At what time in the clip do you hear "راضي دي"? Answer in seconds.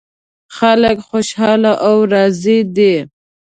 2.13-2.93